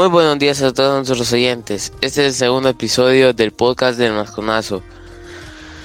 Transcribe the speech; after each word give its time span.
Muy 0.00 0.08
buenos 0.08 0.38
días 0.38 0.62
a 0.62 0.72
todos 0.72 1.06
nuestros 1.06 1.30
oyentes. 1.34 1.92
Este 2.00 2.22
es 2.22 2.28
el 2.28 2.32
segundo 2.32 2.70
episodio 2.70 3.34
del 3.34 3.52
podcast 3.52 3.98
del 3.98 4.14
Masconazo. 4.14 4.82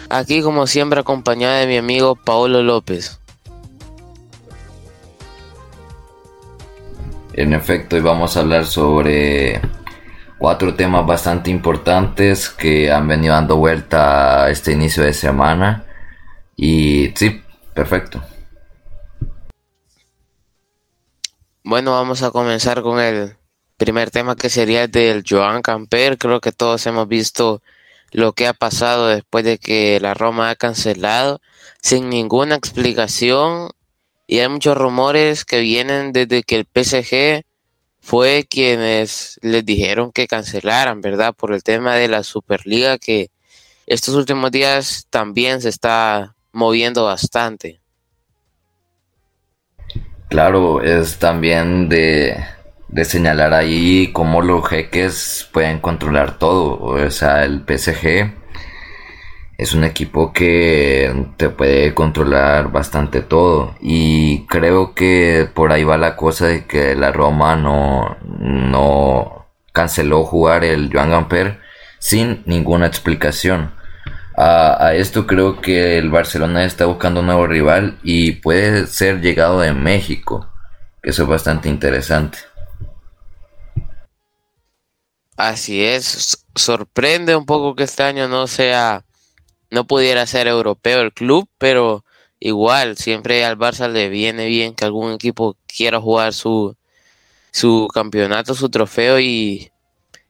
Aquí 0.09 0.41
como 0.41 0.67
siempre 0.67 1.01
acompañado 1.01 1.59
de 1.59 1.67
mi 1.67 1.75
amigo 1.75 2.15
Paolo 2.15 2.63
López. 2.63 3.19
En 7.33 7.51
efecto, 7.51 7.97
hoy 7.97 8.01
vamos 8.01 8.37
a 8.37 8.39
hablar 8.39 8.65
sobre 8.65 9.59
cuatro 10.37 10.75
temas 10.75 11.05
bastante 11.05 11.51
importantes 11.51 12.49
que 12.49 12.89
han 12.89 13.09
venido 13.09 13.33
dando 13.33 13.57
vuelta 13.57 14.49
este 14.49 14.71
inicio 14.71 15.03
de 15.03 15.11
semana. 15.11 15.83
Y 16.55 17.11
sí, 17.15 17.43
perfecto. 17.73 18.23
Bueno, 21.65 21.91
vamos 21.91 22.23
a 22.23 22.31
comenzar 22.31 22.81
con 22.81 23.01
el 23.01 23.35
primer 23.77 24.11
tema 24.11 24.35
que 24.35 24.49
sería 24.49 24.83
el 24.83 24.91
del 24.91 25.23
Joan 25.27 25.61
Camper. 25.61 26.17
Creo 26.17 26.41
que 26.41 26.51
todos 26.51 26.85
hemos 26.87 27.07
visto 27.07 27.61
lo 28.11 28.33
que 28.33 28.47
ha 28.47 28.53
pasado 28.53 29.07
después 29.07 29.43
de 29.43 29.57
que 29.57 29.99
la 29.99 30.13
Roma 30.13 30.49
ha 30.49 30.55
cancelado 30.55 31.41
sin 31.81 32.09
ninguna 32.09 32.55
explicación 32.55 33.69
y 34.27 34.39
hay 34.39 34.49
muchos 34.49 34.77
rumores 34.77 35.45
que 35.45 35.59
vienen 35.59 36.13
desde 36.13 36.43
que 36.43 36.55
el 36.55 36.65
PSG 36.65 37.45
fue 37.99 38.45
quienes 38.49 39.39
les 39.41 39.65
dijeron 39.65 40.11
que 40.11 40.27
cancelaran, 40.27 41.01
¿verdad? 41.01 41.33
Por 41.33 41.53
el 41.53 41.63
tema 41.63 41.95
de 41.95 42.07
la 42.07 42.23
Superliga 42.23 42.97
que 42.97 43.29
estos 43.87 44.15
últimos 44.15 44.51
días 44.51 45.07
también 45.09 45.61
se 45.61 45.69
está 45.69 46.35
moviendo 46.51 47.05
bastante. 47.05 47.79
Claro, 50.29 50.81
es 50.81 51.17
también 51.19 51.87
de, 51.87 52.43
de 52.95 53.03
señalar 53.03 53.53
ahí 53.53 54.11
cómo 54.13 54.41
los 54.41 54.65
jeques 54.69 55.49
pueden 55.51 55.79
controlar 55.79 56.37
todo. 56.39 56.79
O 56.79 57.11
sea, 57.11 57.43
el 57.43 57.61
PSG 57.67 58.31
es 59.57 59.73
un 59.73 59.83
equipo 59.83 60.31
que 60.31 61.13
te 61.35 61.49
puede 61.49 61.93
controlar 61.93 62.71
bastante 62.71 63.19
todo. 63.21 63.75
Y 63.81 64.45
creo 64.47 64.93
que 64.95 65.45
por 65.53 65.73
ahí 65.73 65.83
va 65.83 65.97
la 65.97 66.15
cosa 66.15 66.47
de 66.47 66.65
que 66.67 66.95
la 66.95 67.11
Roma 67.11 67.57
no, 67.57 68.15
no 68.23 69.45
canceló 69.73 70.23
jugar 70.23 70.63
el 70.63 70.89
Joan 70.91 71.11
Gamper 71.11 71.59
sin 71.99 72.43
ninguna 72.45 72.87
explicación. 72.87 73.73
A, 74.37 74.85
a, 74.87 74.95
esto 74.95 75.27
creo 75.27 75.59
que 75.59 75.97
el 75.97 76.09
Barcelona 76.11 76.63
está 76.63 76.85
buscando 76.85 77.19
un 77.19 77.25
nuevo 77.25 77.45
rival 77.45 77.97
y 78.03 78.33
puede 78.33 78.87
ser 78.87 79.19
llegado 79.19 79.59
de 79.59 79.73
México. 79.73 80.49
Que 81.03 81.09
eso 81.09 81.23
es 81.23 81.29
bastante 81.29 81.67
interesante. 81.67 82.37
Así 85.37 85.83
es, 85.83 86.45
sorprende 86.55 87.35
un 87.35 87.45
poco 87.45 87.75
que 87.75 87.83
este 87.83 88.03
año 88.03 88.29
no 88.29 88.47
sea, 88.47 89.03
no 89.69 89.85
pudiera 89.85 90.25
ser 90.25 90.47
europeo 90.47 91.01
el 91.01 91.11
club, 91.13 91.49
pero 91.57 92.05
igual, 92.39 92.97
siempre 92.97 93.43
al 93.43 93.57
Barça 93.57 93.89
le 93.89 94.07
viene 94.09 94.45
bien 94.47 94.75
que 94.75 94.85
algún 94.85 95.11
equipo 95.11 95.57
quiera 95.67 95.99
jugar 95.99 96.33
su, 96.33 96.77
su 97.51 97.89
campeonato, 97.93 98.55
su 98.55 98.69
trofeo 98.69 99.19
y 99.19 99.71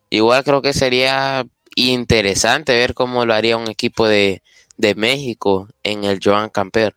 igual 0.09 0.43
creo 0.43 0.63
que 0.63 0.73
sería 0.73 1.45
interesante 1.75 2.75
ver 2.75 2.95
cómo 2.95 3.25
lo 3.25 3.33
haría 3.35 3.57
un 3.57 3.69
equipo 3.69 4.07
de, 4.07 4.41
de 4.77 4.95
México 4.95 5.67
en 5.83 6.03
el 6.03 6.19
Joan 6.23 6.49
Camper. 6.49 6.95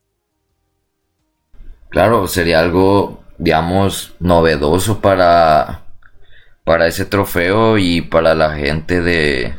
Claro, 1.91 2.27
sería 2.27 2.61
algo, 2.61 3.23
digamos, 3.39 4.15
novedoso 4.19 5.01
para, 5.01 5.88
para 6.69 6.87
ese 6.87 7.07
trofeo 7.07 7.79
y 7.79 8.03
para 8.03 8.35
la 8.35 8.55
gente 8.55 9.01
de 9.01 9.55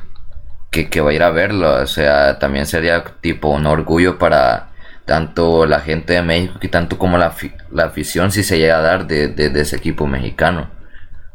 que, 0.70 0.92
que, 0.92 1.02
va 1.02 1.10
a 1.10 1.14
ir 1.14 1.24
a 1.24 1.32
verlo. 1.32 1.82
O 1.82 1.88
sea, 1.88 2.38
también 2.38 2.68
sería 2.68 3.04
tipo 3.20 3.50
un 3.50 3.66
orgullo 3.66 4.20
para 4.20 4.70
tanto 5.06 5.66
la 5.66 5.80
gente 5.80 6.14
de 6.14 6.22
México 6.22 6.60
y 6.62 6.68
tanto 6.68 7.00
como 7.00 7.18
la, 7.18 7.34
la 7.72 7.86
afición 7.86 8.32
si 8.32 8.44
se 8.44 8.60
llega 8.60 8.78
a 8.78 8.82
dar 8.82 9.08
de, 9.08 9.28
de, 9.28 9.50
de, 9.50 9.62
ese 9.62 9.78
equipo 9.78 10.06
mexicano. 10.06 10.70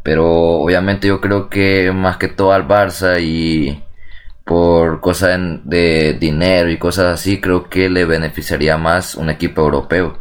Pero 0.05 0.25
obviamente 0.61 1.09
yo 1.09 1.21
creo 1.21 1.51
que 1.51 1.91
más 1.93 2.19
que 2.19 2.29
todo 2.29 2.53
al 2.53 2.69
Barça 2.69 3.21
y 3.21 3.83
por 4.45 5.01
cosas 5.01 5.41
de 5.65 6.17
dinero 6.21 6.71
y 6.71 6.79
cosas 6.79 7.07
así, 7.15 7.41
creo 7.41 7.69
que 7.69 7.89
le 7.91 8.05
beneficiaría 8.05 8.79
más 8.79 9.17
un 9.17 9.29
equipo 9.29 9.63
europeo 9.63 10.21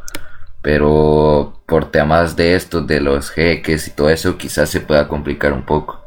pero 0.64 1.62
por 1.68 1.92
temas 1.92 2.38
de 2.38 2.56
estos, 2.56 2.88
de 2.88 3.02
los 3.02 3.30
jeques 3.30 3.88
y 3.88 3.92
todo 3.92 4.10
eso, 4.10 4.38
quizás 4.38 4.70
se 4.70 4.80
pueda 4.80 5.10
complicar 5.10 5.52
un 5.52 5.66
poco. 5.66 6.02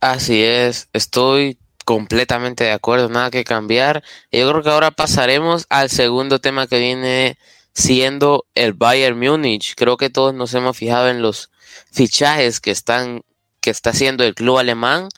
Así 0.00 0.44
es, 0.44 0.88
estoy 0.92 1.58
completamente 1.84 2.62
de 2.62 2.70
acuerdo, 2.70 3.08
nada 3.08 3.32
que 3.32 3.42
cambiar. 3.42 4.04
Yo 4.30 4.48
creo 4.48 4.62
que 4.62 4.70
ahora 4.70 4.92
pasaremos 4.92 5.66
al 5.70 5.90
segundo 5.90 6.38
tema 6.38 6.68
que 6.68 6.78
viene 6.78 7.36
siendo 7.74 8.46
el 8.54 8.74
Bayern 8.74 9.18
Múnich. 9.18 9.74
Creo 9.74 9.96
que 9.96 10.08
todos 10.08 10.32
nos 10.32 10.54
hemos 10.54 10.76
fijado 10.76 11.08
en 11.08 11.20
los 11.20 11.50
fichajes 11.90 12.60
que 12.60 12.70
están 12.70 13.22
que 13.60 13.70
está 13.70 13.90
haciendo 13.90 14.22
el 14.22 14.36
club 14.36 14.58
alemán 14.58 15.08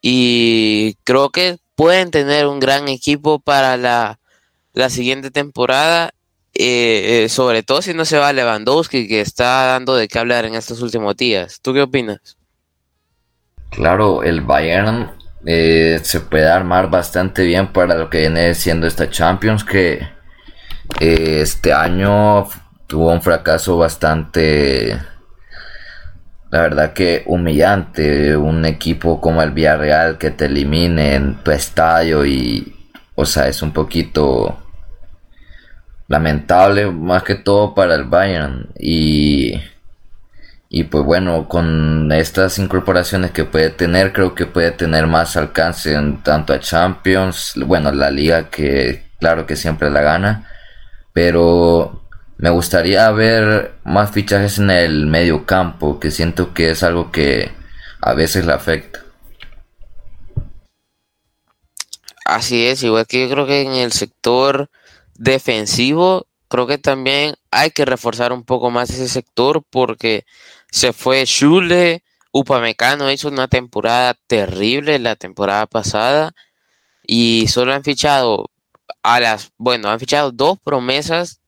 y 0.00 0.96
creo 1.04 1.30
que 1.30 1.58
pueden 1.76 2.10
tener 2.10 2.48
un 2.48 2.58
gran 2.58 2.88
equipo 2.88 3.38
para 3.38 3.76
la 3.76 4.18
la 4.72 4.90
siguiente 4.90 5.30
temporada, 5.30 6.12
eh, 6.54 7.24
eh, 7.24 7.28
sobre 7.28 7.62
todo 7.62 7.80
si 7.80 7.94
no 7.94 8.04
se 8.04 8.18
va 8.18 8.32
Lewandowski, 8.32 9.08
que 9.08 9.20
está 9.20 9.66
dando 9.66 9.94
de 9.94 10.08
qué 10.08 10.18
hablar 10.18 10.44
en 10.44 10.54
estos 10.54 10.82
últimos 10.82 11.16
días. 11.16 11.60
¿Tú 11.62 11.72
qué 11.72 11.82
opinas? 11.82 12.36
Claro, 13.70 14.22
el 14.22 14.42
Bayern 14.42 15.10
eh, 15.46 15.98
se 16.02 16.20
puede 16.20 16.48
armar 16.48 16.90
bastante 16.90 17.44
bien 17.44 17.72
para 17.72 17.96
lo 17.96 18.10
que 18.10 18.20
viene 18.20 18.54
siendo 18.54 18.86
esta 18.86 19.08
Champions, 19.08 19.64
que 19.64 20.06
este 21.00 21.72
año 21.72 22.46
tuvo 22.86 23.10
un 23.10 23.22
fracaso 23.22 23.78
bastante, 23.78 24.98
la 26.50 26.60
verdad 26.60 26.92
que 26.92 27.22
humillante, 27.24 28.36
un 28.36 28.66
equipo 28.66 29.22
como 29.22 29.42
el 29.42 29.52
Villarreal 29.52 30.18
que 30.18 30.30
te 30.30 30.44
elimine 30.44 31.14
en 31.14 31.42
tu 31.42 31.50
estadio 31.50 32.26
y, 32.26 32.76
o 33.14 33.24
sea, 33.24 33.48
es 33.48 33.62
un 33.62 33.72
poquito 33.72 34.61
lamentable 36.12 36.90
más 36.90 37.22
que 37.22 37.36
todo 37.36 37.74
para 37.74 37.94
el 37.94 38.04
Bayern. 38.04 38.68
Y 38.78 39.60
y 40.68 40.84
pues 40.84 41.04
bueno 41.04 41.48
con 41.48 42.10
estas 42.12 42.58
incorporaciones 42.58 43.30
que 43.30 43.44
puede 43.44 43.70
tener 43.70 44.12
creo 44.12 44.34
que 44.34 44.46
puede 44.46 44.70
tener 44.72 45.06
más 45.06 45.36
alcance 45.36 45.92
en 45.94 46.22
tanto 46.22 46.54
a 46.54 46.60
Champions 46.60 47.52
bueno 47.66 47.92
la 47.92 48.10
liga 48.10 48.48
que 48.48 49.04
claro 49.20 49.46
que 49.46 49.56
siempre 49.56 49.90
la 49.90 50.02
gana. 50.02 50.48
Pero 51.14 52.02
me 52.38 52.50
gustaría 52.50 53.10
ver 53.10 53.72
más 53.84 54.10
fichajes 54.10 54.58
en 54.58 54.70
el 54.70 55.06
medio 55.06 55.46
campo 55.46 55.98
que 56.00 56.10
siento 56.10 56.54
que 56.54 56.70
es 56.70 56.82
algo 56.82 57.10
que 57.10 57.52
a 58.00 58.14
veces 58.14 58.44
le 58.46 58.52
afecta. 58.52 59.00
Así 62.24 62.66
es 62.66 62.82
igual 62.82 63.06
que 63.06 63.20
yo 63.22 63.34
creo 63.34 63.46
que 63.46 63.62
en 63.62 63.72
el 63.72 63.92
sector 63.92 64.70
defensivo, 65.22 66.26
creo 66.48 66.66
que 66.66 66.78
también 66.78 67.36
hay 67.52 67.70
que 67.70 67.84
reforzar 67.84 68.32
un 68.32 68.42
poco 68.44 68.70
más 68.70 68.90
ese 68.90 69.08
sector 69.08 69.62
porque 69.70 70.24
se 70.70 70.92
fue 70.92 71.24
Schule, 71.26 72.02
Upamecano 72.32 73.10
hizo 73.10 73.28
una 73.28 73.46
temporada 73.46 74.14
terrible 74.26 74.98
la 74.98 75.14
temporada 75.14 75.66
pasada 75.66 76.32
y 77.06 77.46
solo 77.48 77.72
han 77.72 77.84
fichado 77.84 78.50
a 79.04 79.20
las, 79.20 79.52
bueno, 79.58 79.90
han 79.90 80.00
fichado 80.00 80.32
dos 80.32 80.58
promesas 80.64 81.40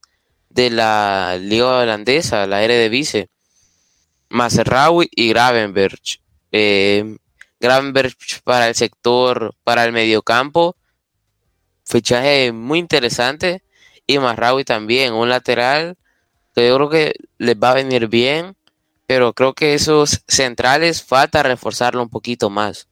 de 0.51 0.71
la 0.71 1.37
liga 1.41 1.79
holandesa, 1.79 2.47
la 2.47 2.63
Eredivisie, 2.63 3.29
Mazerraoui 4.29 5.09
y 5.11 5.31
Gravenberg. 5.31 6.01
Eh, 6.53 7.17
Gravenberg 7.59 8.15
para 8.45 8.69
el 8.69 8.77
sector, 8.77 9.55
para 9.65 9.85
el 9.85 9.93
mediocampo, 9.93 10.77
fichaje 11.85 12.53
muy 12.53 12.79
interesante 12.79 13.64
y 14.07 14.19
Marraui 14.19 14.65
también, 14.65 15.15
un 15.15 15.29
lateral 15.29 15.97
que 16.55 16.69
yo 16.69 16.77
creo 16.77 16.91
que 16.91 17.13
les 17.39 17.57
va 17.57 17.71
a 17.71 17.75
venir 17.75 18.09
bien, 18.09 18.57
pero 19.07 19.33
creo 19.33 19.55
que 19.55 19.75
esos 19.75 20.23
centrales 20.29 21.03
falta 21.03 21.43
reforzarlo 21.43 22.03
un 22.03 22.09
poquito 22.09 22.49
más. 22.51 22.89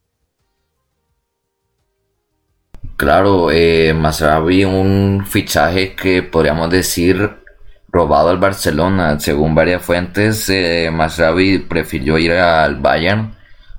Claro, 2.96 3.50
eh, 3.50 3.94
Mazraoui 3.94 4.64
un 4.64 5.24
fichaje 5.26 5.94
que 5.96 6.22
podríamos 6.22 6.70
decir 6.70 7.42
robado 7.88 8.30
al 8.30 8.38
Barcelona. 8.38 9.18
Según 9.18 9.54
varias 9.54 9.82
fuentes, 9.82 10.48
eh, 10.48 10.90
Mazraoui 10.92 11.58
prefirió 11.58 12.18
ir 12.18 12.32
al 12.32 12.76
Bayern 12.76 13.34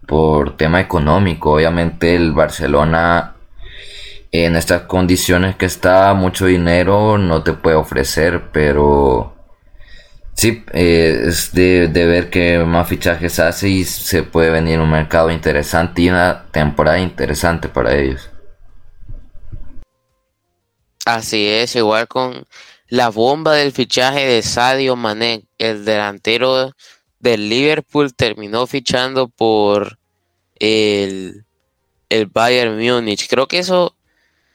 por 0.08 0.58
tema 0.58 0.82
económico. 0.82 1.54
Obviamente 1.54 2.16
el 2.16 2.34
Barcelona 2.34 3.33
en 4.34 4.58
estas 4.58 4.82
condiciones 4.84 5.56
que 5.56 5.66
está 5.66 6.14
mucho 6.14 6.48
dinero 6.48 7.18
no 7.18 7.44
te 7.44 7.54
puede 7.54 7.78
ofrecer, 7.78 8.52
pero 8.52 9.34
Sí, 10.36 10.64
eh, 10.74 11.26
es 11.28 11.54
de, 11.54 11.88
ver 11.88 12.30
que 12.30 12.58
más 12.60 12.88
fichajes 12.88 13.40
hace 13.40 13.70
y 13.70 13.84
se 13.84 14.24
puede 14.24 14.50
venir 14.50 14.80
un 14.80 14.90
mercado 14.90 15.30
interesante 15.30 16.02
y 16.02 16.10
una 16.10 16.46
temporada 16.52 17.00
interesante 17.00 17.70
para 17.70 17.96
ellos. 17.96 18.30
Así 21.06 21.48
es, 21.48 21.76
igual 21.76 22.08
con 22.08 22.48
la 22.88 23.10
bomba 23.10 23.54
del 23.54 23.72
fichaje 23.72 24.26
de 24.26 24.42
Sadio 24.42 24.96
Mané, 24.96 25.46
el 25.58 25.86
delantero 25.86 26.72
del 27.20 27.50
Liverpool 27.50 28.14
terminó 28.14 28.66
fichando 28.66 29.28
por 29.28 30.00
el, 30.56 31.46
el 32.10 32.26
Bayern 32.28 32.78
Múnich. 32.78 33.28
Creo 33.30 33.48
que 33.48 33.60
eso 33.60 33.96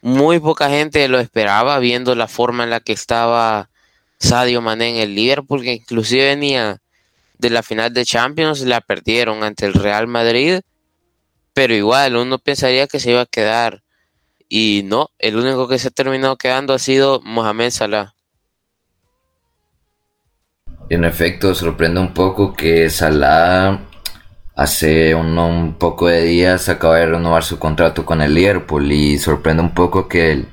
muy 0.03 0.39
poca 0.39 0.69
gente 0.69 1.09
lo 1.09 1.19
esperaba 1.19 1.79
viendo 1.79 2.15
la 2.15 2.29
forma 2.29 2.65
en 2.65 2.71
la 2.71 2.81
que 2.81 2.93
estaba 2.93 3.71
Sadio 4.19 4.61
Mané 4.61 4.91
en 4.91 4.97
el 4.97 5.15
Liverpool, 5.15 5.63
que 5.63 5.75
inclusive 5.75 6.27
venía 6.27 6.81
de 7.39 7.51
la 7.51 7.63
final 7.63 7.93
de 7.93 8.05
Champions, 8.05 8.63
la 8.63 8.81
perdieron 8.81 9.43
ante 9.45 9.67
el 9.67 9.75
Real 9.75 10.07
Madrid, 10.07 10.61
pero 11.55 11.75
igual 11.75 12.17
uno 12.17 12.39
pensaría 12.39 12.87
que 12.87 13.01
se 13.01 13.11
iba 13.11 13.23
a 13.23 13.27
quedar 13.27 13.83
y 14.49 14.83
no, 14.85 15.11
el 15.19 15.37
único 15.37 15.69
que 15.69 15.79
se 15.79 15.89
ha 15.89 15.91
terminado 15.91 16.37
quedando 16.37 16.73
ha 16.73 16.79
sido 16.79 17.21
Mohamed 17.23 17.71
Salah. 17.71 18.15
En 20.91 21.05
efecto, 21.05 21.55
sorprende 21.55 22.01
un 22.01 22.15
poco 22.15 22.55
que 22.55 22.89
Salah 22.89 23.88
hace 24.59 25.15
un, 25.15 25.77
poco 25.79 26.09
de 26.09 26.25
días 26.25 26.69
acaba 26.69 26.97
de 26.97 27.07
renovar 27.07 27.45
su 27.45 27.61
contrato 27.61 28.05
con 28.05 28.21
el 28.21 28.35
Liverpool 28.35 28.91
y 28.91 29.17
sorprende 29.19 29.63
un 29.63 29.73
poco 29.73 30.09
que 30.09 30.33
el, 30.33 30.49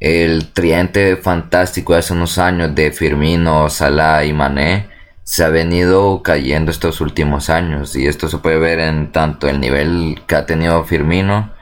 el 0.00 0.50
triente 0.54 1.16
fantástico 1.16 1.92
de 1.92 1.98
hace 1.98 2.14
unos 2.14 2.38
años 2.38 2.74
de 2.74 2.90
Firmino, 2.90 3.68
Salah 3.68 4.24
y 4.24 4.32
Mané 4.32 4.88
se 5.24 5.44
ha 5.44 5.50
venido 5.50 6.22
cayendo 6.22 6.70
estos 6.70 7.02
últimos 7.02 7.50
años 7.50 7.94
y 7.96 8.06
esto 8.06 8.28
se 8.30 8.38
puede 8.38 8.58
ver 8.58 8.78
en 8.80 9.12
tanto 9.12 9.46
el 9.46 9.60
nivel 9.60 10.22
que 10.26 10.34
ha 10.34 10.46
tenido 10.46 10.82
Firmino 10.84 11.52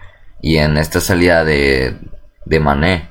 y 0.40 0.58
en 0.58 0.76
esta 0.76 1.00
salida 1.00 1.44
de, 1.44 1.96
de 2.44 2.60
Mané 2.60 3.08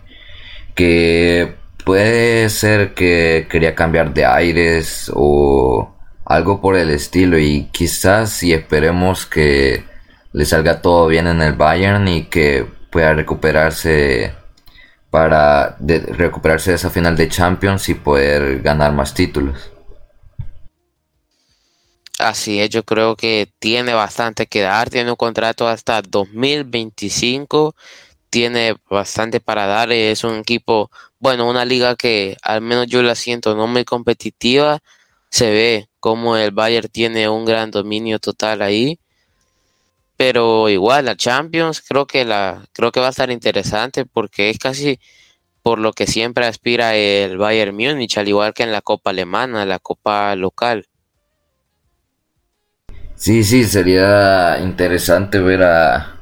que 0.75 1.55
puede 1.83 2.49
ser 2.49 2.93
que 2.93 3.47
quería 3.49 3.75
cambiar 3.75 4.13
de 4.13 4.25
aires 4.25 5.11
o 5.13 5.94
algo 6.25 6.59
por 6.59 6.75
el 6.75 6.89
estilo 6.89 7.37
y 7.37 7.69
quizás 7.71 8.31
si 8.31 8.53
esperemos 8.53 9.25
que 9.25 9.85
le 10.33 10.45
salga 10.45 10.81
todo 10.81 11.07
bien 11.07 11.27
en 11.27 11.41
el 11.41 11.53
Bayern 11.53 12.07
y 12.07 12.25
que 12.25 12.65
pueda 12.91 13.13
recuperarse 13.13 14.33
para 15.09 15.77
recuperarse 15.79 16.71
de 16.71 16.75
esa 16.75 16.89
final 16.89 17.15
de 17.15 17.29
Champions 17.29 17.87
y 17.87 17.93
poder 17.93 18.61
ganar 18.61 18.91
más 18.91 19.13
títulos. 19.13 19.71
Así 22.19 22.59
es, 22.61 22.69
yo 22.69 22.83
creo 22.83 23.15
que 23.15 23.49
tiene 23.59 23.93
bastante 23.93 24.47
que 24.47 24.61
dar, 24.61 24.89
tiene 24.89 25.11
un 25.11 25.17
contrato 25.17 25.67
hasta 25.67 26.01
2025, 26.01 27.75
tiene 28.29 28.75
bastante 28.89 29.41
para 29.41 29.65
dar, 29.67 29.91
es 29.91 30.23
un 30.23 30.37
equipo, 30.37 30.89
bueno, 31.19 31.49
una 31.49 31.65
liga 31.65 31.95
que 31.95 32.37
al 32.41 32.61
menos 32.61 32.87
yo 32.87 33.03
la 33.03 33.15
siento 33.15 33.55
no 33.55 33.67
muy 33.67 33.83
competitiva, 33.83 34.79
se 35.35 35.51
ve 35.51 35.89
como 35.99 36.37
el 36.37 36.51
Bayern 36.51 36.87
tiene 36.87 37.27
un 37.27 37.43
gran 37.43 37.69
dominio 37.69 38.19
total 38.19 38.61
ahí, 38.61 38.99
pero 40.15 40.69
igual 40.69 41.03
la 41.03 41.17
Champions 41.17 41.83
creo 41.85 42.07
que 42.07 42.23
la 42.23 42.65
creo 42.71 42.93
que 42.93 43.01
va 43.01 43.07
a 43.07 43.09
estar 43.09 43.29
interesante 43.29 44.05
porque 44.05 44.49
es 44.49 44.57
casi 44.57 44.97
por 45.61 45.77
lo 45.79 45.91
que 45.91 46.07
siempre 46.07 46.45
aspira 46.45 46.95
el 46.95 47.37
Bayern 47.37 47.75
Múnich, 47.75 48.17
al 48.17 48.29
igual 48.29 48.53
que 48.53 48.63
en 48.63 48.71
la 48.71 48.79
Copa 48.79 49.09
Alemana, 49.09 49.65
la 49.65 49.79
Copa 49.79 50.33
local. 50.37 50.85
Sí, 53.15 53.43
sí, 53.43 53.65
sería 53.65 54.57
interesante 54.61 55.39
ver 55.39 55.63
a, 55.63 56.21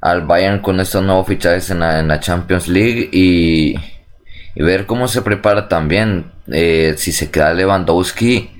al 0.00 0.26
Bayern 0.26 0.60
con 0.60 0.78
estos 0.78 1.02
nuevos 1.02 1.26
fichajes 1.26 1.70
en 1.70 1.80
la, 1.80 2.20
Champions 2.20 2.68
League 2.68 3.08
y, 3.10 3.74
ver 4.54 4.86
cómo 4.86 5.08
se 5.08 5.22
prepara 5.22 5.66
también. 5.66 6.33
Eh, 6.52 6.94
si 6.96 7.12
se 7.12 7.30
queda 7.30 7.54
Lewandowski, 7.54 8.50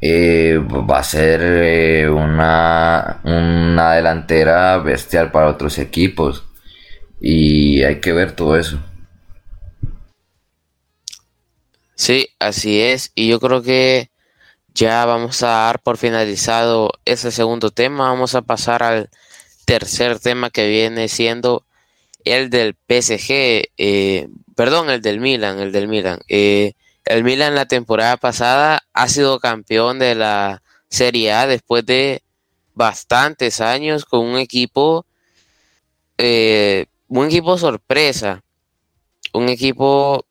eh, 0.00 0.58
va 0.58 0.98
a 0.98 1.04
ser 1.04 1.40
eh, 1.42 2.08
una, 2.08 3.20
una 3.24 3.94
delantera 3.94 4.78
bestial 4.78 5.30
para 5.30 5.48
otros 5.48 5.78
equipos. 5.78 6.44
Y 7.20 7.82
hay 7.82 8.00
que 8.00 8.12
ver 8.12 8.32
todo 8.32 8.58
eso. 8.58 8.78
Sí, 11.94 12.28
así 12.38 12.80
es. 12.80 13.12
Y 13.14 13.28
yo 13.28 13.40
creo 13.40 13.62
que 13.62 14.10
ya 14.74 15.04
vamos 15.06 15.42
a 15.42 15.48
dar 15.48 15.80
por 15.80 15.96
finalizado 15.96 16.90
ese 17.04 17.30
segundo 17.30 17.70
tema. 17.70 18.10
Vamos 18.10 18.34
a 18.34 18.42
pasar 18.42 18.82
al 18.82 19.08
tercer 19.64 20.18
tema 20.18 20.50
que 20.50 20.68
viene 20.68 21.08
siendo 21.08 21.64
el 22.24 22.50
del 22.50 22.74
PSG, 22.74 23.70
eh, 23.78 24.28
perdón, 24.56 24.90
el 24.90 25.02
del 25.02 25.20
Milan, 25.20 25.60
el 25.60 25.72
del 25.72 25.88
Milan. 25.88 26.20
Eh, 26.28 26.74
el 27.04 27.24
Milan 27.24 27.54
la 27.54 27.66
temporada 27.66 28.16
pasada 28.16 28.82
ha 28.92 29.08
sido 29.08 29.40
campeón 29.40 29.98
de 29.98 30.14
la 30.14 30.62
Serie 30.88 31.32
A 31.32 31.46
después 31.46 31.84
de 31.84 32.22
bastantes 32.74 33.60
años 33.60 34.04
con 34.04 34.20
un 34.20 34.38
equipo, 34.38 35.06
eh, 36.18 36.86
un 37.08 37.26
equipo 37.26 37.58
sorpresa, 37.58 38.42
un 39.32 39.48
equipo 39.48 40.26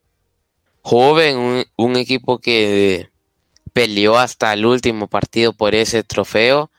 joven, 0.81 1.37
un, 1.37 1.65
un 1.77 1.95
equipo 1.95 2.39
que 2.39 3.09
peleó 3.73 4.17
hasta 4.17 4.53
el 4.53 4.65
último 4.65 5.07
partido 5.07 5.53
por 5.53 5.75
ese 5.75 6.03
trofeo, 6.03 6.71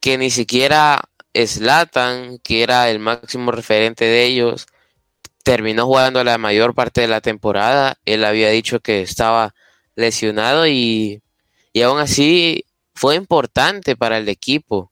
que 0.00 0.18
ni 0.18 0.30
siquiera 0.30 1.02
Slatan, 1.34 2.38
que 2.38 2.62
era 2.62 2.90
el 2.90 2.98
máximo 2.98 3.52
referente 3.52 4.04
de 4.04 4.24
ellos, 4.24 4.66
terminó 5.42 5.86
jugando 5.86 6.22
la 6.24 6.38
mayor 6.38 6.74
parte 6.74 7.02
de 7.02 7.08
la 7.08 7.20
temporada. 7.20 7.96
Él 8.04 8.24
había 8.24 8.50
dicho 8.50 8.80
que 8.80 9.02
estaba 9.02 9.54
lesionado 9.94 10.66
y, 10.66 11.22
y 11.72 11.82
aún 11.82 11.98
así 11.98 12.64
fue 12.94 13.14
importante 13.16 13.96
para 13.96 14.18
el 14.18 14.28
equipo. 14.28 14.90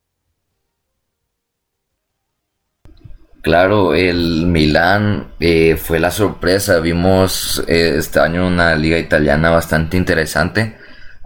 Claro, 3.43 3.95
el 3.95 4.47
Milán 4.47 5.33
eh, 5.41 5.77
fue 5.77 6.01
la 6.01 6.11
sorpresa. 6.11 6.81
Vimos 6.81 7.63
eh, 7.69 7.95
este 7.97 8.21
año 8.21 8.47
una 8.47 8.75
liga 8.75 8.99
italiana 8.99 9.51
bastante 9.51 9.97
interesante 9.97 10.77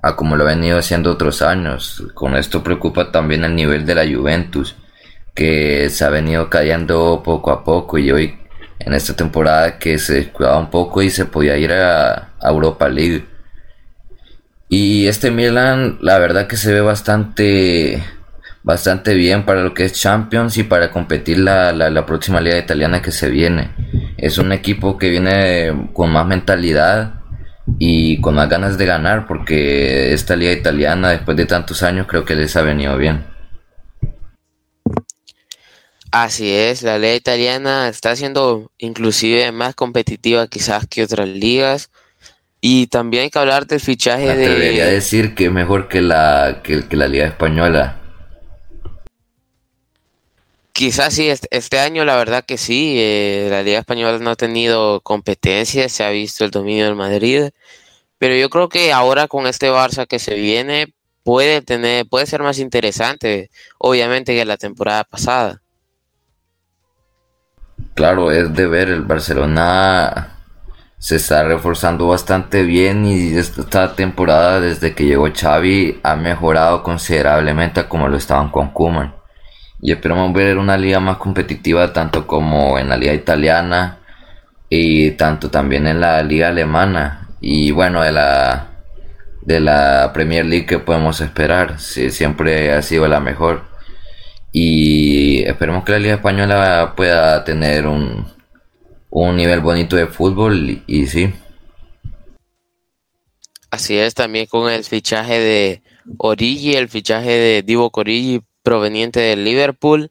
a 0.02 0.16
como 0.16 0.36
lo 0.36 0.44
ha 0.44 0.48
venido 0.48 0.78
haciendo 0.78 1.12
otros 1.12 1.42
años. 1.42 2.02
Con 2.14 2.36
esto 2.36 2.62
preocupa 2.62 3.10
también 3.10 3.44
el 3.44 3.54
nivel 3.54 3.86
de 3.86 3.94
la 3.94 4.04
Juventus, 4.06 4.76
que 5.34 5.88
se 5.90 6.04
ha 6.04 6.10
venido 6.10 6.50
cayendo 6.50 7.22
poco 7.24 7.50
a 7.50 7.64
poco 7.64 7.98
y 7.98 8.10
hoy 8.10 8.41
en 8.84 8.94
esta 8.94 9.14
temporada 9.14 9.78
que 9.78 9.98
se 9.98 10.14
descuidaba 10.14 10.58
un 10.58 10.70
poco 10.70 11.02
y 11.02 11.10
se 11.10 11.26
podía 11.26 11.56
ir 11.56 11.72
a, 11.72 12.30
Europa 12.42 12.88
League. 12.88 13.24
Y 14.68 15.06
este 15.06 15.30
Milan, 15.30 15.98
la 16.00 16.18
verdad 16.18 16.46
que 16.46 16.56
se 16.56 16.72
ve 16.72 16.80
bastante 16.80 18.02
bastante 18.64 19.14
bien 19.14 19.44
para 19.44 19.62
lo 19.62 19.74
que 19.74 19.84
es 19.84 19.92
Champions 19.92 20.56
y 20.56 20.62
para 20.62 20.90
competir 20.90 21.38
la, 21.38 21.72
la, 21.72 21.90
la 21.90 22.06
próxima 22.06 22.40
liga 22.40 22.58
italiana 22.58 23.02
que 23.02 23.12
se 23.12 23.28
viene. 23.28 23.70
Es 24.16 24.38
un 24.38 24.52
equipo 24.52 24.98
que 24.98 25.10
viene 25.10 25.90
con 25.92 26.10
más 26.10 26.26
mentalidad 26.26 27.14
y 27.78 28.20
con 28.20 28.34
más 28.34 28.48
ganas 28.48 28.78
de 28.78 28.86
ganar 28.86 29.26
porque 29.26 30.12
esta 30.12 30.36
liga 30.36 30.52
italiana 30.52 31.10
después 31.10 31.36
de 31.36 31.46
tantos 31.46 31.82
años 31.82 32.06
creo 32.08 32.24
que 32.24 32.34
les 32.34 32.56
ha 32.56 32.62
venido 32.62 32.96
bien. 32.96 33.31
Así 36.12 36.52
es, 36.52 36.82
la 36.82 36.98
liga 36.98 37.14
italiana 37.14 37.88
está 37.88 38.14
siendo 38.16 38.70
inclusive 38.76 39.50
más 39.50 39.74
competitiva 39.74 40.46
quizás 40.46 40.86
que 40.86 41.04
otras 41.04 41.26
ligas 41.26 41.90
y 42.60 42.88
también 42.88 43.24
hay 43.24 43.30
que 43.30 43.38
hablar 43.38 43.66
del 43.66 43.80
fichaje 43.80 44.36
de... 44.36 44.46
Debería 44.46 44.84
decir 44.84 45.34
que 45.34 45.48
mejor 45.48 45.88
que 45.88 46.02
la, 46.02 46.60
que, 46.62 46.84
la 46.90 47.08
liga 47.08 47.26
española. 47.26 47.98
Quizás 50.74 51.14
sí, 51.14 51.30
este 51.50 51.78
año 51.78 52.04
la 52.04 52.16
verdad 52.16 52.44
que 52.44 52.58
sí, 52.58 52.96
eh, 52.98 53.48
la 53.50 53.62
Liga 53.62 53.78
Española 53.78 54.18
no 54.18 54.30
ha 54.30 54.36
tenido 54.36 55.00
competencia, 55.00 55.88
se 55.88 56.04
ha 56.04 56.10
visto 56.10 56.44
el 56.44 56.50
dominio 56.50 56.86
del 56.86 56.94
Madrid, 56.94 57.50
pero 58.18 58.34
yo 58.34 58.50
creo 58.50 58.68
que 58.68 58.92
ahora 58.92 59.28
con 59.28 59.46
este 59.46 59.70
Barça 59.70 60.06
que 60.06 60.18
se 60.18 60.34
viene 60.34 60.94
puede 61.24 61.62
tener, 61.62 62.06
puede 62.06 62.26
ser 62.26 62.42
más 62.42 62.58
interesante, 62.58 63.50
obviamente 63.78 64.34
que 64.34 64.44
la 64.44 64.56
temporada 64.56 65.04
pasada. 65.04 65.62
Claro, 67.94 68.30
es 68.30 68.54
de 68.54 68.66
ver, 68.66 68.88
el 68.88 69.02
Barcelona 69.02 70.38
se 70.98 71.16
está 71.16 71.42
reforzando 71.44 72.08
bastante 72.08 72.62
bien 72.62 73.04
y 73.04 73.34
esta 73.36 73.94
temporada 73.94 74.60
desde 74.60 74.94
que 74.94 75.04
llegó 75.04 75.28
Xavi 75.34 76.00
ha 76.02 76.14
mejorado 76.16 76.82
considerablemente 76.84 77.88
como 77.88 78.08
lo 78.08 78.16
estaban 78.16 78.50
con 78.50 78.72
Koeman 78.72 79.14
y 79.80 79.90
esperamos 79.90 80.32
ver 80.32 80.58
una 80.58 80.76
liga 80.76 81.00
más 81.00 81.16
competitiva 81.16 81.92
tanto 81.92 82.24
como 82.26 82.78
en 82.78 82.88
la 82.88 82.96
liga 82.96 83.12
italiana 83.12 83.98
y 84.68 85.10
tanto 85.12 85.50
también 85.50 85.88
en 85.88 86.00
la 86.00 86.22
liga 86.22 86.48
alemana 86.48 87.28
y 87.40 87.72
bueno 87.72 88.00
de 88.02 88.12
la 88.12 88.68
de 89.42 89.58
la 89.58 90.12
Premier 90.14 90.46
League 90.46 90.66
que 90.66 90.78
podemos 90.78 91.20
esperar. 91.20 91.80
siempre 91.80 92.72
ha 92.72 92.80
sido 92.80 93.08
la 93.08 93.18
mejor. 93.18 93.71
Y 94.52 95.42
esperemos 95.44 95.84
que 95.84 95.92
la 95.92 95.98
Liga 95.98 96.14
Española 96.14 96.92
pueda 96.94 97.42
tener 97.42 97.86
un, 97.86 98.26
un 99.10 99.36
nivel 99.36 99.60
bonito 99.60 99.96
de 99.96 100.06
fútbol 100.06 100.82
y, 100.86 101.06
sí. 101.06 101.32
Así 103.70 103.96
es, 103.96 104.14
también 104.14 104.46
con 104.46 104.70
el 104.70 104.84
fichaje 104.84 105.38
de 105.38 105.82
Origi, 106.18 106.74
el 106.74 106.88
fichaje 106.88 107.30
de 107.30 107.62
Divo 107.62 107.90
Origi 107.92 108.42
proveniente 108.62 109.20
del 109.20 109.44
Liverpool. 109.44 110.10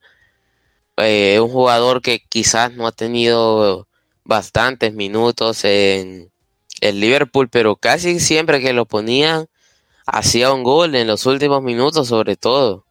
Eh, 0.97 1.39
un 1.39 1.49
jugador 1.49 2.01
que 2.01 2.23
quizás 2.27 2.73
no 2.73 2.85
ha 2.87 2.91
tenido 2.91 3.87
bastantes 4.23 4.93
minutos 4.93 5.65
en 5.65 6.31
el 6.81 6.99
Liverpool, 6.99 7.49
pero 7.49 7.75
casi 7.75 8.19
siempre 8.19 8.59
que 8.59 8.73
lo 8.73 8.85
ponían 8.85 9.47
hacía 10.05 10.51
un 10.51 10.63
gol 10.63 10.95
en 10.95 11.07
los 11.07 11.25
últimos 11.25 11.63
minutos 11.63 12.07
sobre 12.07 12.35
todo. 12.35 12.85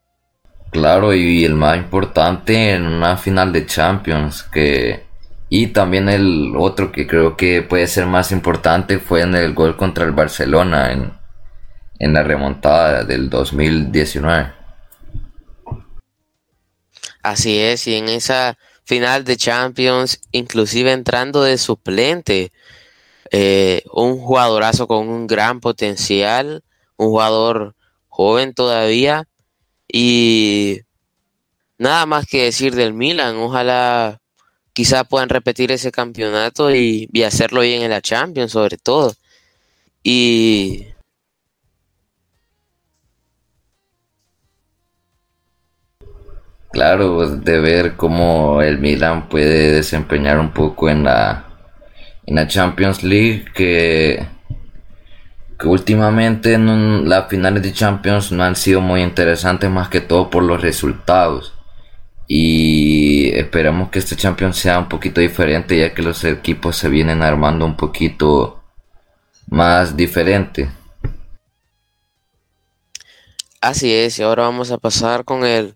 Claro, 0.70 1.12
y 1.14 1.44
el 1.44 1.54
más 1.54 1.76
importante 1.76 2.72
en 2.72 2.86
una 2.86 3.16
final 3.16 3.52
de 3.52 3.66
Champions 3.66 4.44
que 4.44 5.04
y 5.52 5.66
también 5.68 6.08
el 6.08 6.54
otro 6.56 6.92
que 6.92 7.08
creo 7.08 7.36
que 7.36 7.62
puede 7.62 7.88
ser 7.88 8.06
más 8.06 8.30
importante 8.30 9.00
fue 9.00 9.22
en 9.22 9.34
el 9.34 9.52
gol 9.52 9.76
contra 9.76 10.04
el 10.04 10.12
Barcelona 10.12 10.92
en, 10.92 11.12
en 11.98 12.12
la 12.12 12.22
remontada 12.22 13.02
del 13.02 13.28
2019. 13.28 14.52
Así 17.20 17.58
es, 17.58 17.88
y 17.88 17.96
en 17.96 18.08
esa 18.08 18.56
final 18.84 19.24
de 19.24 19.36
Champions, 19.36 20.20
inclusive 20.30 20.92
entrando 20.92 21.42
de 21.42 21.58
suplente, 21.58 22.52
eh, 23.32 23.82
un 23.92 24.18
jugadorazo 24.18 24.86
con 24.86 25.08
un 25.08 25.26
gran 25.26 25.58
potencial, 25.58 26.62
un 26.96 27.08
jugador 27.08 27.74
joven 28.08 28.54
todavía 28.54 29.26
y 29.92 30.80
nada 31.78 32.06
más 32.06 32.26
que 32.26 32.44
decir 32.44 32.74
del 32.74 32.94
Milan, 32.94 33.36
ojalá 33.36 34.20
quizá 34.72 35.04
puedan 35.04 35.28
repetir 35.28 35.72
ese 35.72 35.92
campeonato 35.92 36.74
y, 36.74 37.08
hacerlo 37.24 37.62
bien 37.62 37.82
en 37.82 37.90
la 37.90 38.00
Champions 38.00 38.52
sobre 38.52 38.78
todo. 38.78 39.14
Y 40.02 40.86
Claro, 46.72 47.36
de 47.36 47.60
ver 47.60 47.96
cómo 47.96 48.62
el 48.62 48.78
Milan 48.78 49.28
puede 49.28 49.72
desempeñar 49.72 50.38
un 50.38 50.52
poco 50.52 50.88
en 50.88 51.02
la 51.04 51.46
en 52.26 52.36
la 52.36 52.46
Champions 52.46 53.02
League 53.02 53.46
que, 53.54 54.24
que 55.60 55.68
últimamente 55.68 56.54
en 56.54 57.08
las 57.08 57.28
finales 57.28 57.62
de 57.62 57.72
Champions 57.72 58.32
no 58.32 58.42
han 58.42 58.56
sido 58.56 58.80
muy 58.80 59.02
interesantes 59.02 59.70
más 59.70 59.88
que 59.88 60.00
todo 60.00 60.30
por 60.30 60.42
los 60.42 60.60
resultados 60.60 61.52
y 62.32 63.30
esperamos 63.34 63.90
que 63.90 63.98
este 63.98 64.14
Champions 64.14 64.56
sea 64.56 64.78
un 64.78 64.88
poquito 64.88 65.20
diferente 65.20 65.76
ya 65.76 65.92
que 65.92 66.00
los 66.00 66.22
equipos 66.22 66.76
se 66.76 66.88
vienen 66.88 67.22
armando 67.22 67.66
un 67.66 67.76
poquito 67.76 68.62
más 69.48 69.96
diferente. 69.96 70.70
Así 73.60 73.92
es, 73.92 74.18
y 74.18 74.22
ahora 74.22 74.44
vamos 74.44 74.70
a 74.70 74.78
pasar 74.78 75.24
con 75.24 75.44
el 75.44 75.74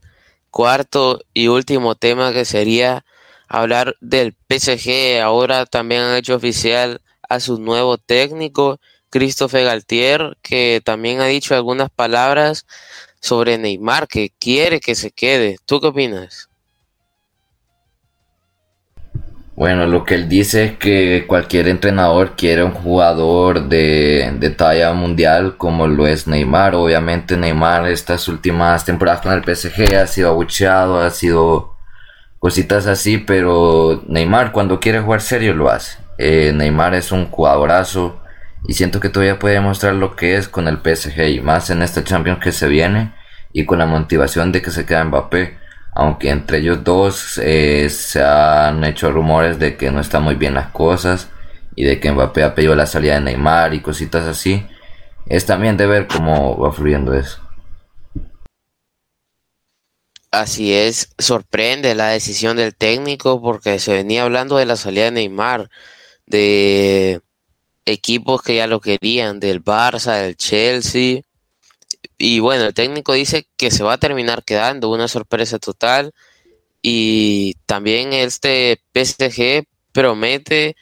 cuarto 0.51 1.21
y 1.35 1.49
último 1.49 1.97
tema 1.97 2.33
que 2.33 2.45
sería 2.45 3.05
hablar 3.49 3.97
del 4.01 4.37
PSG. 4.49 5.21
Ahora 5.23 5.67
también 5.67 6.03
han 6.03 6.17
hecho 6.17 6.37
oficial 6.37 7.01
a 7.29 7.41
su 7.41 7.59
nuevo 7.59 7.99
técnico, 7.99 8.79
Christophe 9.15 9.63
Galtier, 9.63 10.37
que 10.43 10.83
también 10.85 11.21
ha 11.21 11.27
dicho 11.27 11.55
algunas 11.55 11.89
palabras 11.89 12.67
sobre 13.21 13.59
Neymar, 13.59 14.09
que 14.09 14.33
quiere 14.41 14.81
que 14.81 14.97
se 14.97 15.13
quede. 15.13 15.57
¿Tú 15.67 15.81
qué 15.81 15.87
opinas? 15.87 16.49
Bueno, 19.55 19.87
lo 19.87 20.03
que 20.03 20.17
él 20.17 20.29
dice 20.29 20.65
es 20.65 20.79
que 20.79 21.27
cualquier 21.29 21.69
entrenador 21.69 22.35
quiere 22.35 22.65
un 22.65 22.73
jugador 22.73 23.69
de, 23.69 24.53
talla 24.59 24.93
mundial 24.95 25.57
como 25.59 25.87
lo 25.87 26.09
es 26.09 26.27
Neymar. 26.27 26.75
Obviamente 26.75 27.37
Neymar 27.37 27.87
estas 27.87 28.27
últimas 28.27 28.85
temporadas 28.85 29.21
con 29.21 29.33
el 29.33 29.45
PSG 29.45 29.95
ha 29.95 30.09
sido 30.09 30.31
abucheado, 30.31 31.01
ha 31.01 31.11
sido 31.11 31.77
cositas 32.41 32.89
así, 32.89 33.19
pero 33.19 34.03
Neymar 34.09 34.51
cuando 34.51 34.81
quiere 34.81 34.99
jugar 34.99 35.21
serio 35.21 35.55
lo 35.55 35.71
hace. 35.71 35.99
Eh, 36.19 36.51
Neymar 36.53 36.97
es 36.97 37.13
un 37.13 37.31
jugadorazo 37.31 38.24
y 38.67 38.75
siento 38.75 39.01
que 39.01 39.11
todavía 39.11 39.39
puede 39.39 39.55
demostrar 39.55 39.95
lo 39.95 40.17
que 40.17 40.37
es 40.37 40.49
con 40.49 40.69
el 40.69 40.79
PSG 40.79 41.29
y 41.29 41.41
más 41.41 41.69
en 41.71 41.83
esta 41.83 42.03
Champions 42.03 42.41
que 42.43 42.53
se 42.53 42.67
viene 42.67 43.13
y 43.53 43.67
con 43.67 43.79
la 43.79 43.87
motivación 43.87 44.53
de 44.53 44.63
que 44.63 44.71
se 44.71 44.87
queda 44.87 45.05
Mbappé. 45.05 45.59
Aunque 45.93 46.31
entre 46.31 46.59
ellos 46.59 46.83
dos 46.83 47.39
eh, 47.39 47.89
se 47.91 48.23
han 48.23 48.83
hecho 48.85 49.13
rumores 49.13 49.59
de 49.59 49.77
que 49.77 49.91
no 49.91 50.01
están 50.01 50.23
muy 50.23 50.35
bien 50.35 50.55
las 50.55 50.69
cosas 50.69 51.29
y 51.77 51.85
de 51.85 52.01
que 52.01 52.11
Mbappé 52.11 52.43
ha 52.43 52.55
pedido 52.55 52.75
la 52.75 52.87
salida 52.87 53.15
de 53.15 53.21
Neymar 53.21 53.75
y 53.75 53.81
cositas 53.81 54.27
así. 54.27 54.67
Es 55.27 55.47
también 55.47 55.77
de 55.77 55.87
ver 55.87 56.07
cómo 56.07 56.59
va 56.59 56.73
fluyendo 56.73 57.13
eso. 57.15 57.41
Así 60.31 60.75
es, 60.75 61.11
sorprende 61.19 61.95
la 61.95 62.09
decisión 62.09 62.57
del 62.57 62.75
técnico 62.75 63.41
porque 63.41 63.79
se 63.79 63.93
venía 63.93 64.25
hablando 64.25 64.57
de 64.57 64.67
la 64.67 64.75
salida 64.75 65.05
de 65.05 65.11
Neymar, 65.13 65.71
de 66.27 67.21
equipos 67.87 68.43
que 68.43 68.57
ya 68.57 68.67
lo 68.67 68.81
querían, 68.81 69.41
del 69.41 69.63
Barça, 69.63 70.23
del 70.23 70.37
Chelsea. 70.37 71.23
Y 72.19 72.41
bueno, 72.41 72.65
el 72.67 72.75
técnico 72.75 73.13
dice 73.13 73.47
que 73.57 73.71
se 73.71 73.83
va 73.83 73.95
a 73.95 73.99
terminar 73.99 74.45
quedando, 74.45 74.91
una 74.91 75.09
sorpresa 75.09 75.59
total. 75.59 76.13
Y 76.83 77.55
también 77.67 78.13
este 78.13 78.81
PSG 78.95 79.67
promete, 79.93 80.77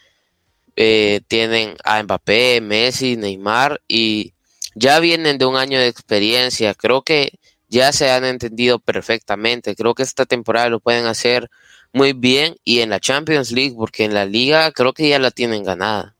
eh, 0.76 1.20
tienen 1.28 1.76
a 1.84 2.02
Mbappé, 2.02 2.60
Messi, 2.60 3.16
Neymar 3.16 3.80
y 3.86 4.32
ya 4.74 5.00
vienen 5.00 5.38
de 5.38 5.46
un 5.46 5.56
año 5.56 5.78
de 5.78 5.88
experiencia. 5.88 6.74
Creo 6.74 7.02
que 7.02 7.38
ya 7.68 7.92
se 7.92 8.10
han 8.10 8.24
entendido 8.24 8.78
perfectamente. 8.78 9.74
Creo 9.76 9.94
que 9.94 10.02
esta 10.02 10.26
temporada 10.26 10.68
lo 10.68 10.80
pueden 10.80 11.06
hacer 11.06 11.50
muy 11.92 12.12
bien 12.14 12.56
y 12.64 12.80
en 12.80 12.90
la 12.90 13.00
Champions 13.00 13.52
League, 13.52 13.74
porque 13.76 14.04
en 14.04 14.14
la 14.14 14.24
liga 14.24 14.72
creo 14.72 14.92
que 14.92 15.08
ya 15.08 15.18
la 15.18 15.30
tienen 15.30 15.62
ganada. 15.62 16.14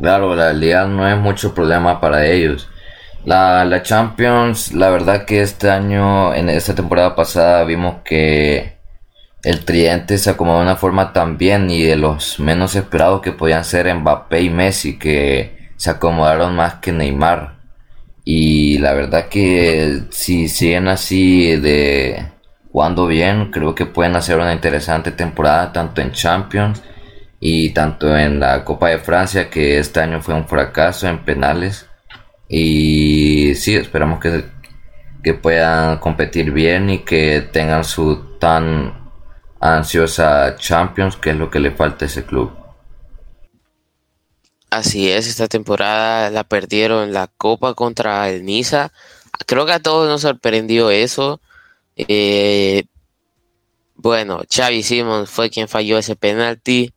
Claro, 0.00 0.36
la 0.36 0.52
liga 0.52 0.86
no 0.86 1.08
es 1.08 1.16
mucho 1.18 1.54
problema 1.54 2.00
para 2.00 2.26
ellos. 2.26 2.68
La, 3.24 3.64
la 3.64 3.82
Champions, 3.82 4.72
la 4.72 4.90
verdad 4.90 5.24
que 5.24 5.40
este 5.40 5.70
año, 5.70 6.34
en 6.34 6.48
esta 6.48 6.74
temporada 6.74 7.14
pasada, 7.16 7.64
vimos 7.64 7.96
que 8.04 8.76
el 9.42 9.64
Tridente 9.64 10.18
se 10.18 10.30
acomodó 10.30 10.58
de 10.58 10.64
una 10.64 10.76
forma 10.76 11.12
tan 11.12 11.38
bien 11.38 11.70
y 11.70 11.82
de 11.82 11.96
los 11.96 12.38
menos 12.38 12.74
esperados 12.76 13.22
que 13.22 13.32
podían 13.32 13.64
ser 13.64 13.92
Mbappé 13.94 14.42
y 14.42 14.50
Messi, 14.50 14.98
que 14.98 15.70
se 15.76 15.90
acomodaron 15.90 16.54
más 16.56 16.74
que 16.74 16.92
Neymar. 16.92 17.56
Y 18.24 18.78
la 18.78 18.92
verdad 18.92 19.28
que 19.28 20.02
si 20.10 20.48
siguen 20.48 20.88
así 20.88 21.56
de 21.56 22.26
jugando 22.72 23.06
bien, 23.06 23.50
creo 23.50 23.74
que 23.74 23.86
pueden 23.86 24.16
hacer 24.16 24.38
una 24.38 24.52
interesante 24.52 25.10
temporada 25.10 25.72
tanto 25.72 26.00
en 26.00 26.12
Champions 26.12 26.82
y 27.40 27.70
tanto 27.70 28.16
en 28.16 28.40
la 28.40 28.64
Copa 28.64 28.88
de 28.88 28.98
Francia, 28.98 29.50
que 29.50 29.78
este 29.78 30.00
año 30.00 30.22
fue 30.22 30.34
un 30.34 30.46
fracaso 30.48 31.06
en 31.08 31.24
penales. 31.24 31.86
Y 32.48 33.54
sí, 33.56 33.74
esperamos 33.74 34.20
que, 34.20 34.44
que 35.22 35.34
puedan 35.34 35.98
competir 35.98 36.52
bien 36.52 36.90
y 36.90 36.98
que 37.00 37.42
tengan 37.52 37.84
su 37.84 38.38
tan 38.38 39.10
ansiosa 39.60 40.56
Champions, 40.56 41.16
que 41.16 41.30
es 41.30 41.36
lo 41.36 41.50
que 41.50 41.60
le 41.60 41.72
falta 41.72 42.04
a 42.04 42.08
ese 42.08 42.24
club. 42.24 42.52
Así 44.70 45.10
es, 45.10 45.26
esta 45.28 45.48
temporada 45.48 46.30
la 46.30 46.44
perdieron 46.44 47.12
la 47.12 47.28
Copa 47.28 47.74
contra 47.74 48.28
el 48.28 48.44
Niza. 48.44 48.92
Creo 49.46 49.66
que 49.66 49.72
a 49.72 49.80
todos 49.80 50.08
nos 50.08 50.22
sorprendió 50.22 50.90
eso. 50.90 51.40
Eh, 51.96 52.84
bueno, 53.94 54.42
Xavi 54.50 54.82
Simons 54.82 55.30
fue 55.30 55.50
quien 55.50 55.68
falló 55.68 55.98
ese 55.98 56.16
penalti 56.16 56.92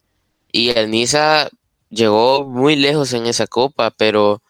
y 0.52 0.70
el 0.70 0.90
Niza 0.92 1.50
llegó 1.90 2.46
muy 2.46 2.76
lejos 2.76 3.14
en 3.14 3.26
esa 3.26 3.48
Copa, 3.48 3.92
pero 3.92 4.42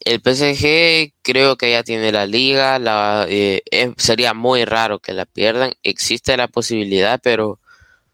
el 0.00 0.20
PSG 0.20 1.12
creo 1.22 1.56
que 1.56 1.72
ya 1.72 1.82
tiene 1.82 2.12
la 2.12 2.26
liga. 2.26 2.78
La, 2.78 3.26
eh, 3.28 3.62
sería 3.96 4.34
muy 4.34 4.64
raro 4.64 4.98
que 5.00 5.12
la 5.12 5.26
pierdan. 5.26 5.74
Existe 5.82 6.36
la 6.36 6.48
posibilidad, 6.48 7.20
pero 7.22 7.58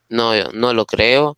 no, 0.08 0.32
no 0.52 0.72
lo 0.74 0.86
creo. 0.86 1.36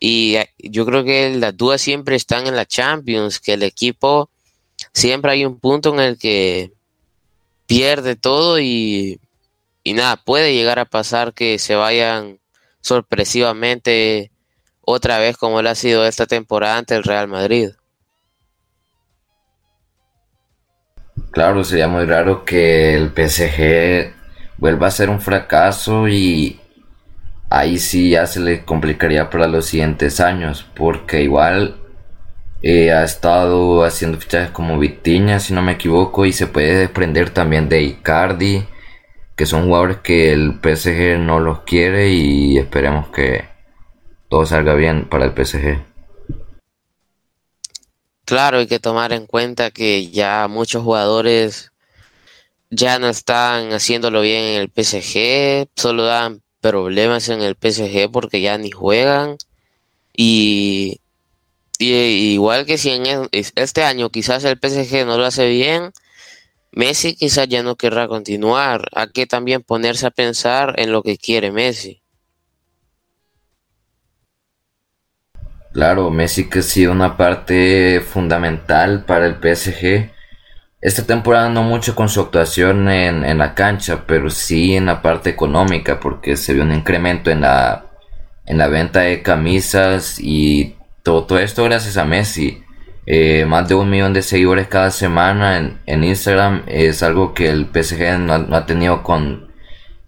Y 0.00 0.36
eh, 0.36 0.50
yo 0.58 0.86
creo 0.86 1.04
que 1.04 1.30
las 1.36 1.56
dudas 1.56 1.80
siempre 1.80 2.16
están 2.16 2.46
en 2.46 2.56
la 2.56 2.66
Champions, 2.66 3.40
que 3.40 3.54
el 3.54 3.62
equipo 3.62 4.30
siempre 4.92 5.32
hay 5.32 5.44
un 5.44 5.60
punto 5.60 5.94
en 5.94 6.00
el 6.00 6.18
que 6.18 6.72
pierde 7.66 8.16
todo 8.16 8.58
y, 8.58 9.20
y 9.84 9.92
nada, 9.92 10.16
puede 10.16 10.54
llegar 10.54 10.78
a 10.78 10.86
pasar 10.86 11.34
que 11.34 11.58
se 11.58 11.76
vayan 11.76 12.40
sorpresivamente 12.80 14.31
otra 14.82 15.18
vez 15.18 15.36
como 15.36 15.62
lo 15.62 15.70
ha 15.70 15.74
sido 15.74 16.04
esta 16.04 16.26
temporada 16.26 16.78
ante 16.78 16.94
el 16.94 17.04
Real 17.04 17.28
Madrid. 17.28 17.70
Claro, 21.30 21.64
sería 21.64 21.88
muy 21.88 22.04
raro 22.04 22.44
que 22.44 22.94
el 22.94 23.10
PSG 23.10 24.12
vuelva 24.58 24.88
a 24.88 24.90
ser 24.90 25.08
un 25.08 25.20
fracaso 25.20 26.06
y 26.06 26.60
ahí 27.48 27.78
sí 27.78 28.10
ya 28.10 28.26
se 28.26 28.40
le 28.40 28.64
complicaría 28.64 29.30
para 29.30 29.46
los 29.46 29.66
siguientes 29.66 30.20
años, 30.20 30.66
porque 30.74 31.22
igual 31.22 31.76
eh, 32.62 32.92
ha 32.92 33.04
estado 33.04 33.84
haciendo 33.84 34.18
fichajes 34.18 34.50
como 34.50 34.78
Vitiña, 34.78 35.40
si 35.40 35.54
no 35.54 35.62
me 35.62 35.72
equivoco, 35.72 36.26
y 36.26 36.32
se 36.32 36.46
puede 36.46 36.76
desprender 36.76 37.30
también 37.30 37.68
de 37.68 37.82
Icardi, 37.82 38.66
que 39.34 39.46
son 39.46 39.64
jugadores 39.66 39.98
que 39.98 40.32
el 40.32 40.60
PSG 40.60 41.18
no 41.18 41.40
los 41.40 41.60
quiere 41.60 42.10
y 42.10 42.58
esperemos 42.58 43.08
que 43.08 43.51
todo 44.32 44.46
salga 44.46 44.74
bien 44.74 45.04
para 45.10 45.26
el 45.26 45.34
PSG. 45.34 45.84
Claro, 48.24 48.60
hay 48.60 48.66
que 48.66 48.78
tomar 48.78 49.12
en 49.12 49.26
cuenta 49.26 49.70
que 49.70 50.08
ya 50.08 50.48
muchos 50.48 50.82
jugadores 50.82 51.70
ya 52.70 52.98
no 52.98 53.10
están 53.10 53.74
haciéndolo 53.74 54.22
bien 54.22 54.42
en 54.42 54.60
el 54.62 54.70
PSG, 54.70 55.68
solo 55.76 56.04
dan 56.04 56.40
problemas 56.62 57.28
en 57.28 57.42
el 57.42 57.56
PSG 57.56 58.10
porque 58.10 58.40
ya 58.40 58.56
ni 58.56 58.70
juegan 58.70 59.36
y, 60.16 60.98
igual 61.78 62.64
que 62.64 62.78
si 62.78 62.88
en 62.88 63.28
este 63.32 63.82
año 63.82 64.08
quizás 64.08 64.44
el 64.44 64.58
PSG 64.58 65.04
no 65.04 65.18
lo 65.18 65.26
hace 65.26 65.46
bien, 65.50 65.92
Messi 66.70 67.16
quizás 67.16 67.48
ya 67.48 67.62
no 67.62 67.76
querrá 67.76 68.08
continuar. 68.08 68.88
Hay 68.94 69.08
que 69.08 69.26
también 69.26 69.62
ponerse 69.62 70.06
a 70.06 70.10
pensar 70.10 70.72
en 70.78 70.90
lo 70.90 71.02
que 71.02 71.18
quiere 71.18 71.52
Messi. 71.52 72.01
Claro, 75.72 76.10
Messi 76.10 76.50
que 76.50 76.58
ha 76.58 76.62
sido 76.62 76.92
una 76.92 77.16
parte 77.16 78.00
fundamental 78.00 79.04
para 79.06 79.26
el 79.26 79.36
PSG. 79.36 80.10
Esta 80.82 81.06
temporada 81.06 81.48
no 81.48 81.62
mucho 81.62 81.94
con 81.94 82.08
su 82.08 82.20
actuación 82.20 82.90
en, 82.90 83.24
en, 83.24 83.38
la 83.38 83.54
cancha, 83.54 84.04
pero 84.06 84.28
sí 84.30 84.76
en 84.76 84.86
la 84.86 85.00
parte 85.00 85.30
económica, 85.30 85.98
porque 86.00 86.36
se 86.36 86.52
vio 86.52 86.62
un 86.64 86.72
incremento 86.72 87.30
en 87.30 87.42
la, 87.42 87.86
en 88.46 88.58
la 88.58 88.68
venta 88.68 89.00
de 89.00 89.22
camisas 89.22 90.18
y 90.20 90.76
todo, 91.02 91.38
esto 91.38 91.64
gracias 91.64 91.96
a 91.96 92.04
Messi. 92.04 92.62
Eh, 93.06 93.46
más 93.46 93.68
de 93.68 93.74
un 93.74 93.90
millón 93.90 94.12
de 94.12 94.22
seguidores 94.22 94.68
cada 94.68 94.90
semana 94.90 95.58
en, 95.58 95.78
en 95.86 96.04
Instagram 96.04 96.62
es 96.66 97.02
algo 97.02 97.34
que 97.34 97.48
el 97.48 97.66
PSG 97.66 98.18
no 98.18 98.56
ha 98.56 98.66
tenido 98.66 99.02
con, 99.02 99.51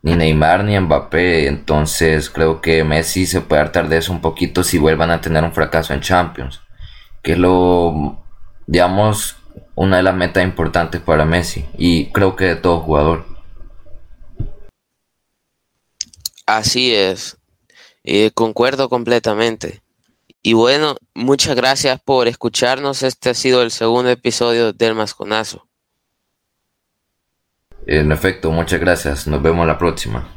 ni 0.04 0.14
Neymar 0.14 0.64
ni 0.64 0.78
Mbappé. 0.78 1.48
Entonces 1.48 2.28
creo 2.28 2.60
que 2.60 2.84
Messi 2.84 3.26
se 3.26 3.40
puede 3.40 3.62
hartar 3.62 3.88
de 3.88 3.96
eso 3.96 4.12
un 4.12 4.20
poquito 4.20 4.62
si 4.62 4.78
vuelvan 4.78 5.10
a 5.10 5.20
tener 5.20 5.42
un 5.42 5.52
fracaso 5.52 5.94
en 5.94 6.02
Champions. 6.02 6.60
Que 7.22 7.32
es 7.32 7.38
lo, 7.38 8.22
digamos, 8.66 9.36
una 9.74 9.96
de 9.96 10.02
las 10.02 10.14
metas 10.14 10.44
importantes 10.44 11.00
para 11.00 11.24
Messi. 11.24 11.64
Y 11.78 12.12
creo 12.12 12.36
que 12.36 12.44
de 12.44 12.56
todo 12.56 12.80
jugador. 12.80 13.24
Así 16.44 16.94
es. 16.94 17.38
Eh, 18.04 18.30
concuerdo 18.32 18.90
completamente. 18.90 19.82
Y 20.42 20.52
bueno, 20.52 20.96
muchas 21.14 21.56
gracias 21.56 21.98
por 22.04 22.28
escucharnos. 22.28 23.02
Este 23.02 23.30
ha 23.30 23.34
sido 23.34 23.62
el 23.62 23.70
segundo 23.70 24.10
episodio 24.10 24.74
del 24.74 24.94
Masconazo. 24.94 25.66
En 27.86 28.12
efecto, 28.12 28.50
muchas 28.50 28.80
gracias. 28.80 29.26
Nos 29.26 29.42
vemos 29.42 29.66
la 29.66 29.78
próxima. 29.78 30.33